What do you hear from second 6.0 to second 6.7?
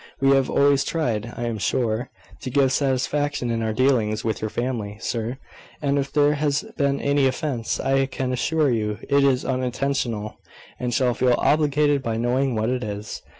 there has